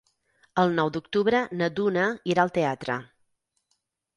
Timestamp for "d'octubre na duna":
0.95-2.07